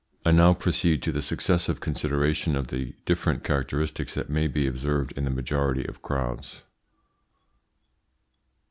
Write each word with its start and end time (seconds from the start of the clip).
I 0.25 0.31
now 0.31 0.55
proceed 0.55 1.03
to 1.03 1.11
the 1.11 1.21
successive 1.21 1.79
consideration 1.79 2.55
of 2.55 2.69
the 2.69 2.95
different 3.05 3.43
characteristics 3.43 4.15
that 4.15 4.31
may 4.31 4.47
be 4.47 4.65
observed 4.65 5.11
in 5.11 5.25
the 5.25 5.29
majority 5.29 5.85
of 5.85 6.01
crowds. 6.01 6.63